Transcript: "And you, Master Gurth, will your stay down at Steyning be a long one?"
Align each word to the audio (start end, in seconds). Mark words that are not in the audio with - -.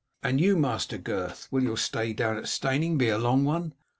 "And 0.23 0.41
you, 0.41 0.57
Master 0.57 0.97
Gurth, 0.97 1.47
will 1.51 1.61
your 1.61 1.77
stay 1.77 2.11
down 2.11 2.35
at 2.37 2.47
Steyning 2.47 2.97
be 2.97 3.09
a 3.09 3.19
long 3.19 3.45
one?" 3.45 3.75